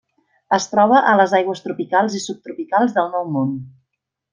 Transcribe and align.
Es 0.55 0.65
troba 0.71 1.01
a 1.11 1.13
les 1.21 1.37
aigües 1.41 1.63
tropicals 1.67 2.19
i 2.21 2.25
subtropicals 2.27 3.01
del 3.01 3.15
Nou 3.17 3.33
Món. 3.39 3.59